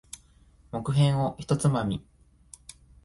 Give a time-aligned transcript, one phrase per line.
[0.71, 2.03] 木片を一つまみ。